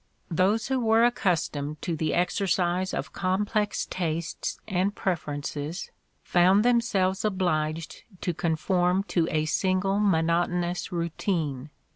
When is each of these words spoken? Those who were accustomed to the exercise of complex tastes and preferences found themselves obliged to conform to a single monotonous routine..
Those 0.31 0.69
who 0.69 0.79
were 0.79 1.05
accustomed 1.05 1.79
to 1.83 1.95
the 1.95 2.15
exercise 2.15 2.91
of 2.91 3.13
complex 3.13 3.85
tastes 3.87 4.59
and 4.67 4.95
preferences 4.95 5.91
found 6.23 6.65
themselves 6.65 7.23
obliged 7.23 8.01
to 8.21 8.33
conform 8.33 9.03
to 9.09 9.27
a 9.29 9.45
single 9.45 9.99
monotonous 9.99 10.91
routine.. 10.91 11.69